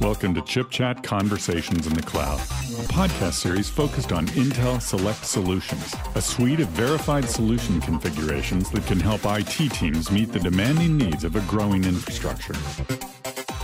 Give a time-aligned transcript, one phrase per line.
[0.00, 5.26] Welcome to Chip Chat Conversations in the Cloud, a podcast series focused on Intel Select
[5.26, 10.96] Solutions, a suite of verified solution configurations that can help IT teams meet the demanding
[10.96, 12.54] needs of a growing infrastructure.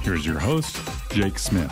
[0.00, 0.80] Here's your host,
[1.10, 1.70] Jake Smith.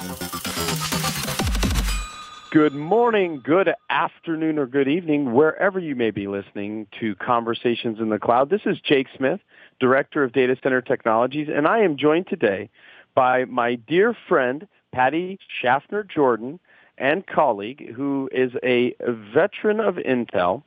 [2.50, 8.10] Good morning, good afternoon, or good evening, wherever you may be listening to Conversations in
[8.10, 8.50] the Cloud.
[8.50, 9.40] This is Jake Smith,
[9.78, 12.68] Director of Data Center Technologies, and I am joined today
[13.14, 16.58] by my dear friend, Patti Shaffner Jordan,
[16.98, 18.94] and colleague, who is a
[19.32, 20.62] veteran of Intel.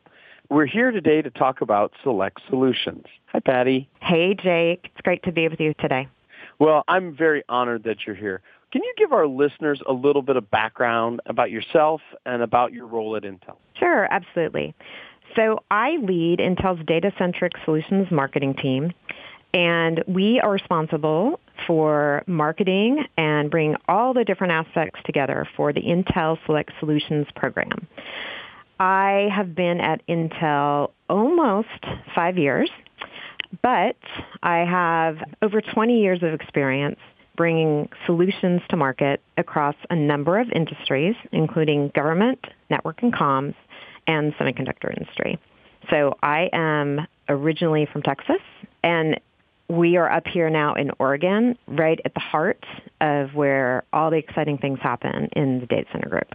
[0.50, 3.06] We're here today to talk about Select Solutions.
[3.28, 3.90] Hi, Patty.
[4.02, 4.82] Hey, Jake.
[4.86, 6.08] It's great to be with you today.
[6.60, 8.42] Well, I'm very honored that you're here.
[8.72, 12.88] Can you give our listeners a little bit of background about yourself and about your
[12.88, 13.58] role at Intel?
[13.78, 14.74] Sure, absolutely.
[15.36, 18.92] So I lead Intel's data-centric solutions marketing team,
[19.54, 25.82] and we are responsible for marketing and bring all the different aspects together for the
[25.82, 27.88] Intel Select Solutions program.
[28.80, 31.68] I have been at Intel almost
[32.16, 32.70] five years,
[33.62, 33.96] but
[34.42, 37.00] I have over 20 years of experience
[37.36, 43.56] bringing solutions to market across a number of industries, including government, network and comms,
[44.08, 45.40] and semiconductor industry.
[45.90, 48.42] So I am originally from Texas,
[48.84, 49.20] and
[49.74, 52.64] we are up here now in Oregon, right at the heart
[53.02, 56.28] of where all the exciting things happen in the data center group.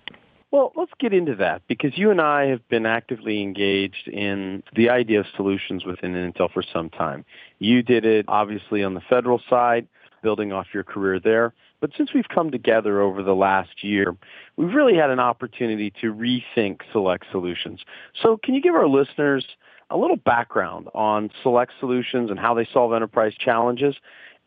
[0.50, 4.88] Well, let's get into that because you and I have been actively engaged in the
[4.88, 7.24] idea of solutions within Intel for some time.
[7.58, 9.86] You did it obviously on the federal side,
[10.22, 11.52] building off your career there.
[11.80, 14.16] But since we've come together over the last year,
[14.56, 17.80] we've really had an opportunity to rethink Select Solutions.
[18.20, 19.44] So can you give our listeners
[19.90, 23.94] a little background on Select Solutions and how they solve enterprise challenges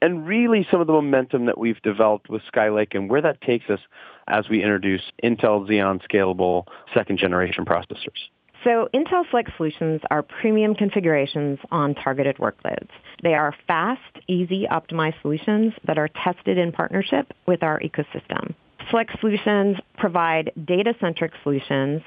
[0.01, 3.69] and really some of the momentum that we've developed with Skylake and where that takes
[3.69, 3.79] us
[4.27, 8.29] as we introduce Intel Xeon Scalable second generation processors.
[8.63, 12.89] So Intel Select Solutions are premium configurations on targeted workloads.
[13.23, 18.53] They are fast, easy, optimized solutions that are tested in partnership with our ecosystem.
[18.89, 22.01] Select Solutions provide data-centric solutions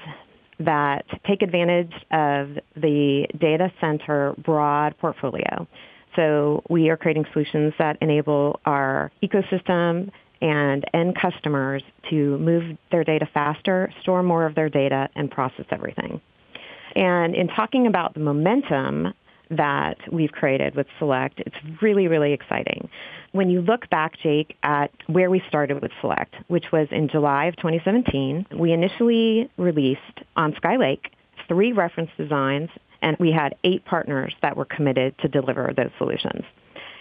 [0.59, 5.67] that take advantage of the data center broad portfolio.
[6.15, 10.11] So we are creating solutions that enable our ecosystem
[10.41, 15.65] and end customers to move their data faster, store more of their data, and process
[15.71, 16.21] everything.
[16.95, 19.13] And in talking about the momentum
[19.49, 22.89] that we've created with Select, it's really, really exciting.
[23.31, 27.45] When you look back, Jake, at where we started with Select, which was in July
[27.45, 31.07] of 2017, we initially released on Skylake
[31.47, 32.69] three reference designs,
[33.01, 36.43] and we had eight partners that were committed to deliver those solutions.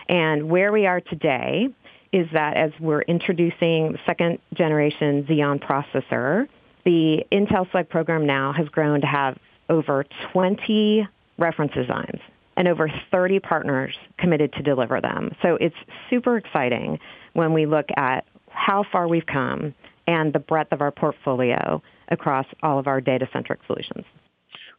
[0.08, 1.68] And where we are today
[2.12, 6.48] is that as we're introducing second generation Xeon processor,
[6.84, 9.38] the Intel Select program now has grown to have
[9.68, 12.20] over 20 reference designs
[12.56, 15.34] and over 30 partners committed to deliver them.
[15.42, 15.76] So it's
[16.10, 16.98] super exciting
[17.32, 19.74] when we look at how far we've come
[20.06, 24.04] and the breadth of our portfolio across all of our data-centric solutions.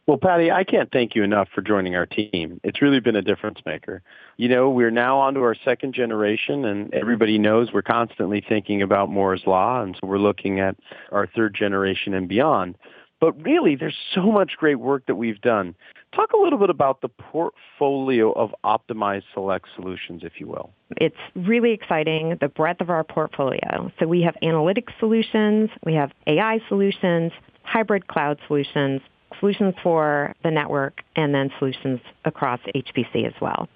[0.06, 2.60] Well, Patti, I can't thank you enough for joining our team.
[2.62, 4.02] It's really been a difference maker.
[4.36, 8.82] You know, we're now on to our second generation, and everybody knows we're constantly thinking
[8.82, 10.76] about Moore's Law, and so we're looking at
[11.10, 12.78] our third generation and beyond.
[13.20, 15.74] But really, there's so much great work that we've done.
[16.14, 20.70] Talk a little bit about the portfolio of optimized select solutions, if you will.
[20.98, 23.90] It's really exciting, the breadth of our portfolio.
[23.98, 27.32] So we have analytics solutions, we have AI solutions,
[27.62, 29.00] hybrid cloud solutions,
[29.40, 33.68] solutions for the network, and then solutions across HPC as well.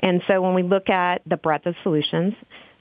[0.00, 2.34] And so when we look at the breadth of solutions,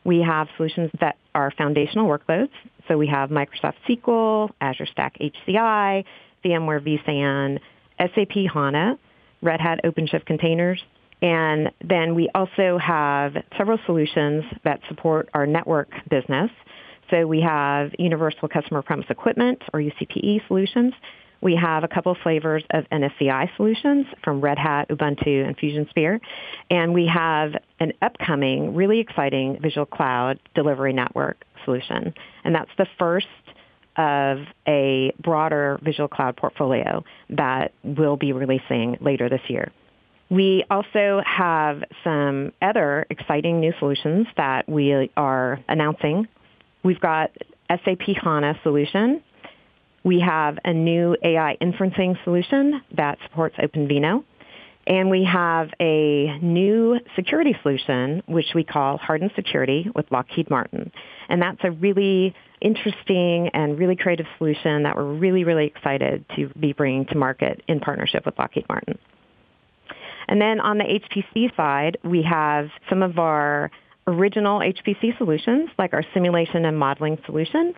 [0.03, 2.51] we have solutions that are foundational workloads.
[2.87, 6.03] So we have Microsoft SQL, Azure Stack HCI,
[6.43, 7.59] VMware vSAN,
[7.99, 8.97] SAP HANA,
[9.41, 10.81] Red Hat OpenShift containers.
[11.21, 16.49] And then we also have several solutions that support our network business.
[17.11, 20.93] So we have Universal Customer Premise Equipment, or UCPE solutions.
[21.41, 26.21] We have a couple flavors of NFVI solutions from Red Hat, Ubuntu, and Fusion Sphere.
[26.69, 32.13] And we have an upcoming, really exciting Visual Cloud delivery network solution.
[32.43, 33.27] And that's the first
[33.97, 39.71] of a broader Visual Cloud portfolio that we'll be releasing later this year.
[40.29, 46.27] We also have some other exciting new solutions that we are announcing.
[46.83, 47.31] We've got
[47.69, 49.21] SAP HANA solution
[50.03, 54.23] we have a new AI inferencing solution that supports OpenVINO.
[54.87, 60.91] And we have a new security solution, which we call Hardened Security with Lockheed Martin.
[61.29, 66.49] And that's a really interesting and really creative solution that we're really, really excited to
[66.59, 68.97] be bringing to market in partnership with Lockheed Martin.
[70.27, 73.69] And then on the HPC side, we have some of our
[74.07, 77.75] original HPC solutions, like our simulation and modeling solution,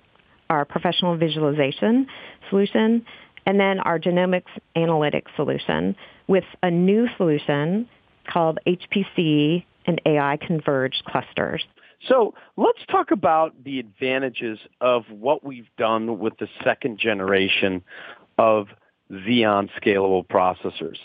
[0.54, 2.08] our professional visualization
[2.50, 3.06] solution,
[3.46, 5.96] and then our genomics analytics solution
[6.28, 7.88] with a new solution
[8.32, 11.64] called HPC and AI converged clusters.
[12.08, 17.84] So let's talk about the advantages of what we've done with the second generation
[18.38, 18.68] of
[19.12, 20.98] Xeon scalable processors.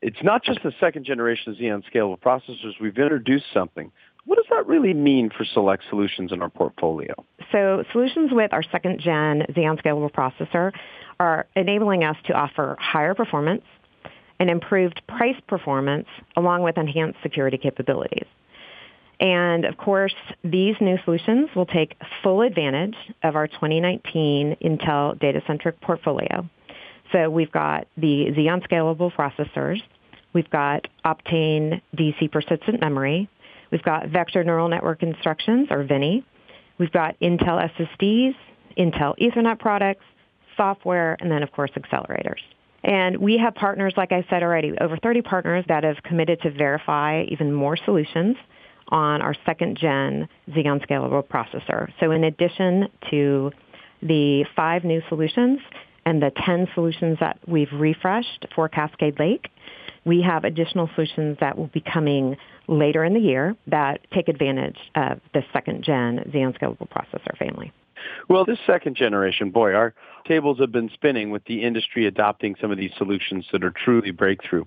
[0.00, 2.72] It's not just the second generation of Xeon scalable processors.
[2.80, 3.90] We've introduced something.
[4.28, 7.14] What does that really mean for select solutions in our portfolio?
[7.50, 10.70] So solutions with our second gen Xeon scalable processor
[11.18, 13.62] are enabling us to offer higher performance
[14.38, 18.26] and improved price performance along with enhanced security capabilities.
[19.18, 20.14] And of course,
[20.44, 26.46] these new solutions will take full advantage of our 2019 Intel data-centric portfolio.
[27.12, 29.80] So we've got the Xeon scalable processors.
[30.34, 33.30] We've got Optane DC persistent memory.
[33.70, 36.24] We've got vector neural network instructions, or VNI.
[36.78, 38.34] We've got Intel SSDs,
[38.78, 40.04] Intel Ethernet products,
[40.56, 42.40] software, and then, of course, accelerators.
[42.84, 46.50] And we have partners, like I said already, over 30 partners that have committed to
[46.50, 48.36] verify even more solutions
[48.88, 51.92] on our second gen Xeon Scalable processor.
[52.00, 53.50] So in addition to
[54.00, 55.60] the five new solutions
[56.06, 59.50] and the 10 solutions that we've refreshed for Cascade Lake,
[60.08, 64.78] we have additional solutions that will be coming later in the year that take advantage
[64.94, 67.72] of the second gen Xeon Scalable processor family.
[68.28, 69.94] Well, this second generation, boy, our
[70.26, 74.10] tables have been spinning with the industry adopting some of these solutions that are truly
[74.10, 74.64] breakthrough.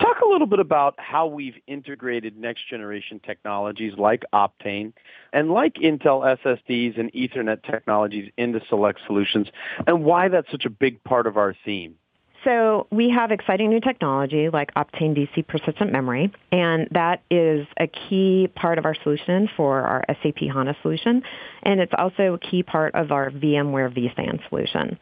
[0.00, 4.92] Talk a little bit about how we've integrated next generation technologies like Optane
[5.32, 9.46] and like Intel SSDs and Ethernet technologies into select solutions
[9.86, 11.94] and why that's such a big part of our theme.
[12.44, 17.86] So we have exciting new technology like Optane DC persistent memory, and that is a
[17.86, 21.22] key part of our solution for our SAP HANA solution,
[21.62, 24.98] and it's also a key part of our VMware vSAN solution.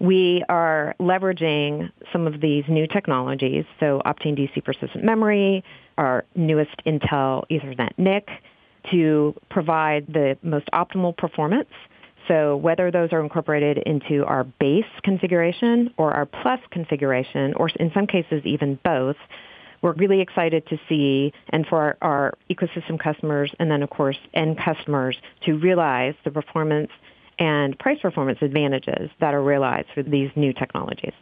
[0.00, 5.64] We are leveraging some of these new technologies, so Optane DC persistent memory,
[5.98, 8.28] our newest Intel Ethernet NIC,
[8.92, 11.68] to provide the most optimal performance
[12.28, 17.90] so whether those are incorporated into our base configuration or our plus configuration, or in
[17.92, 19.16] some cases even both,
[19.82, 24.18] we're really excited to see and for our, our, ecosystem customers and then of course
[24.34, 26.90] end customers to realize the performance
[27.38, 31.12] and price performance advantages that are realized for these new technologies.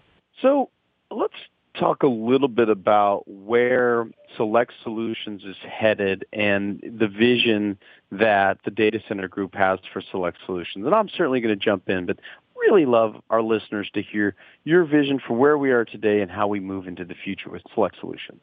[0.40, 0.70] So
[1.10, 1.34] let's
[1.78, 7.78] talk a little bit about where Select Solutions is headed and the vision
[8.12, 10.86] that the data center group has for Select Solutions.
[10.86, 12.18] And I'm certainly going to jump in, but
[12.56, 14.34] really love our listeners to hear
[14.64, 17.62] your vision for where we are today and how we move into the future with
[17.74, 18.40] Select Solutions.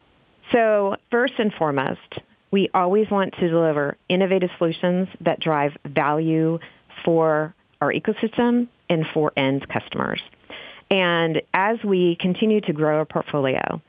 [0.52, 2.00] So first and foremost,
[2.52, 6.60] we always want to deliver innovative solutions that drive value
[7.04, 10.22] for our ecosystem and for end customers.
[10.90, 13.82] And as we continue to grow our portfolio,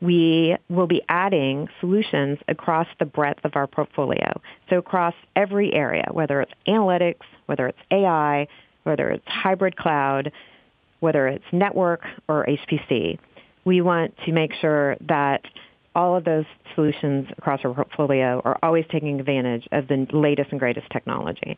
[0.00, 4.40] we will be adding solutions across the breadth of our portfolio.
[4.68, 8.48] So across every area, whether it's analytics, whether it's AI,
[8.82, 10.32] whether it's hybrid cloud,
[11.00, 13.18] whether it's network or HPC,
[13.64, 15.42] we want to make sure that
[15.94, 20.58] all of those solutions across our portfolio are always taking advantage of the latest and
[20.58, 21.56] greatest technology.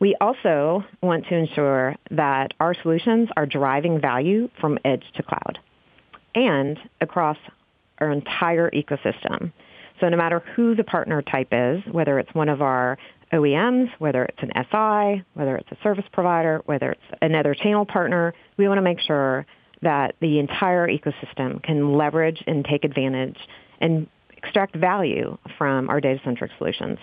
[0.00, 5.58] We also want to ensure that our solutions are driving value from edge to cloud
[6.34, 7.36] and across
[7.98, 9.52] our entire ecosystem.
[10.00, 12.98] So no matter who the partner type is, whether it's one of our
[13.32, 18.34] OEMs, whether it's an SI, whether it's a service provider, whether it's another channel partner,
[18.56, 19.46] we want to make sure
[19.82, 23.38] that the entire ecosystem can leverage and take advantage
[23.80, 24.06] and
[24.36, 26.98] extract value from our data-centric solutions.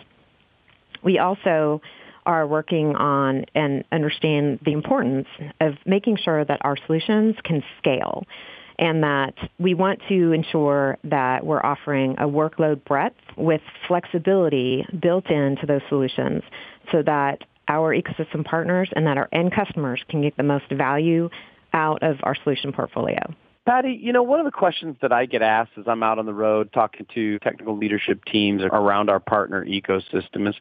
[1.04, 1.82] We also
[2.30, 5.28] are working on and understand the importance
[5.60, 8.24] of making sure that our solutions can scale
[8.78, 15.28] and that we want to ensure that we're offering a workload breadth with flexibility built
[15.32, 16.44] into those solutions
[16.92, 21.32] so that our ecosystem partners and that our end customers can get the most value
[21.74, 23.20] out of our solution portfolio.
[23.66, 26.28] Patti, you know, one of the questions that I get asked as I'm out on
[26.28, 30.56] the road talking to technical leadership teams around our partner ecosystem is,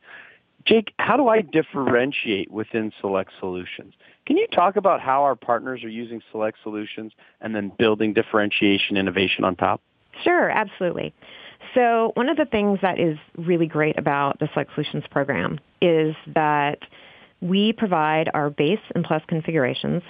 [0.68, 3.94] Jake, how do I differentiate within Select Solutions?
[4.26, 8.98] Can you talk about how our partners are using Select Solutions and then building differentiation
[8.98, 9.80] innovation on top?
[10.22, 11.14] Sure, absolutely.
[11.74, 16.14] So one of the things that is really great about the Select Solutions program is
[16.34, 16.80] that
[17.40, 20.02] we provide our base and plus configurations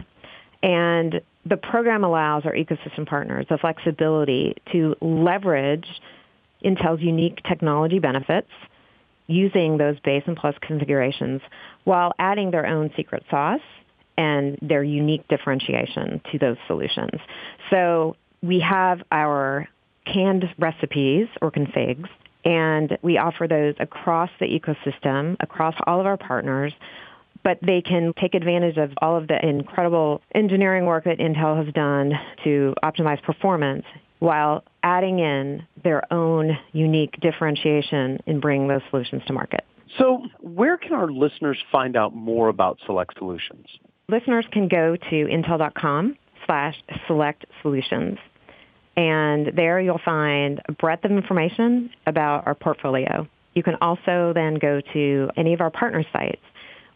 [0.62, 5.86] and the program allows our ecosystem partners the flexibility to leverage
[6.64, 8.48] Intel's unique technology benefits
[9.28, 11.40] using those base and plus configurations
[11.84, 13.60] while adding their own secret sauce
[14.16, 17.20] and their unique differentiation to those solutions.
[17.70, 19.68] So we have our
[20.04, 22.08] canned recipes or configs,
[22.44, 26.72] and we offer those across the ecosystem, across all of our partners,
[27.44, 31.72] but they can take advantage of all of the incredible engineering work that Intel has
[31.74, 32.12] done
[32.44, 33.84] to optimize performance
[34.18, 39.64] while adding in their own unique differentiation in bringing those solutions to market.
[39.98, 43.66] So where can our listeners find out more about Select Solutions?
[44.08, 48.18] Listeners can go to intel.com slash select solutions.
[48.96, 53.28] And there you'll find a breadth of information about our portfolio.
[53.54, 56.42] You can also then go to any of our partner sites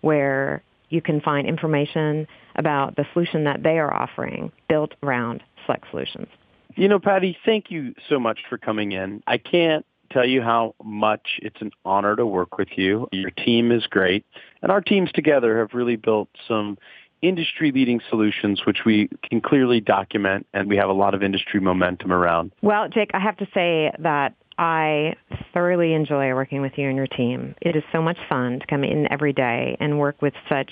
[0.01, 2.27] where you can find information
[2.57, 6.29] about the solution that they are offering built around Select Solutions.
[6.77, 9.23] You know, Patti, thank you so much for coming in.
[9.27, 13.09] I can't tell you how much it's an honor to work with you.
[13.13, 14.27] Your team is great.
[14.63, 16.77] And our teams together have really built some
[17.23, 22.13] industry-leading solutions, which we can clearly document, and we have a lot of industry momentum
[22.13, 22.53] around.
[22.63, 25.15] Well, Jake, I have to say that I
[25.55, 27.55] thoroughly enjoy working with you and your team.
[27.63, 30.71] It is so much fun to come in every day and work with such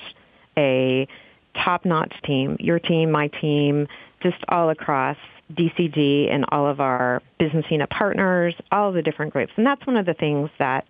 [0.59, 1.07] a
[1.55, 2.57] top-notch team.
[2.61, 3.87] Your team, my team,
[4.23, 5.17] just all across
[5.53, 9.53] DCG and all of our business unit partners, all the different groups.
[9.57, 10.87] And that's one of the things that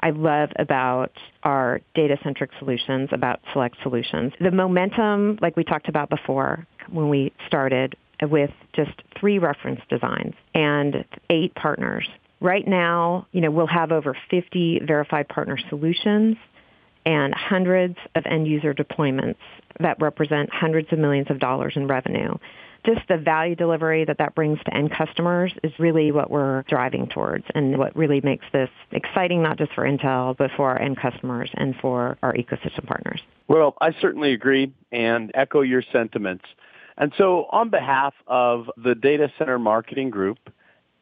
[0.00, 4.32] I love about our data-centric solutions, about Select Solutions.
[4.40, 10.34] The momentum, like we talked about before when we started, with just three reference designs
[10.54, 12.08] and eight partners.
[12.40, 16.36] Right now, you know, we'll have over 50 verified partner solutions
[17.04, 19.36] and hundreds of end user deployments
[19.80, 22.34] that represent hundreds of millions of dollars in revenue
[22.86, 27.08] just the value delivery that that brings to end customers is really what we're driving
[27.08, 30.96] towards and what really makes this exciting not just for Intel, but for our end
[30.96, 33.20] customers and for our ecosystem partners.
[33.48, 36.44] Well, I certainly agree and echo your sentiments.
[36.96, 40.38] And so on behalf of the Data Center Marketing Group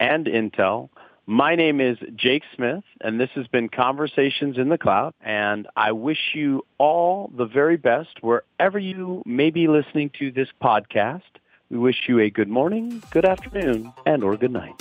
[0.00, 0.88] and Intel,
[1.26, 5.14] my name is Jake Smith, and this has been Conversations in the Cloud.
[5.22, 10.48] And I wish you all the very best wherever you may be listening to this
[10.62, 11.22] podcast.
[11.70, 14.74] We wish you a good morning, good afternoon, and or good night.